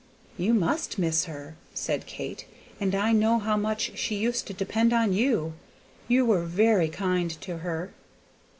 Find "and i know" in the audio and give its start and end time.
2.79-3.37